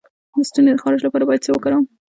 [0.35, 1.85] د ستوني د خارش لپاره باید څه وکاروم؟